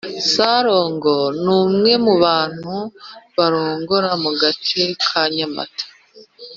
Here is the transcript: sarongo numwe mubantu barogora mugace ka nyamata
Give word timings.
sarongo 0.31 1.13
numwe 1.43 1.91
mubantu 2.05 2.73
barogora 3.37 4.09
mugace 4.23 4.81
ka 5.05 5.21
nyamata 5.35 5.85